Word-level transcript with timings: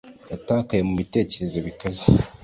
Yatakaye 0.31 0.81
mubitekerezo 0.87 1.57
bikaze 1.67 2.03